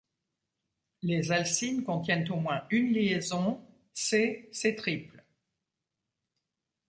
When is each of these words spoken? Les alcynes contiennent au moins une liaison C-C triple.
Les 1.03 1.31
alcynes 1.31 1.83
contiennent 1.83 2.27
au 2.31 2.35
moins 2.37 2.65
une 2.71 2.91
liaison 2.91 3.61
C-C 3.93 4.75
triple. 4.75 5.23